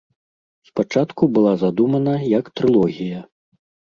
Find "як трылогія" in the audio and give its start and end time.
2.39-3.19